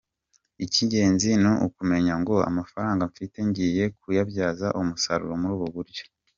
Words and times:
Icy’ingenzi 0.65 1.29
ni 1.41 1.51
ukumenya 1.67 2.13
ngo 2.21 2.35
amafaranga 2.49 3.03
mfite 3.11 3.37
ngiye 3.49 3.83
kuyabyaza 3.99 4.67
umusaruro 4.79 5.33
muri 5.41 5.53
ubu 5.57 5.67
buryo. 5.77 6.03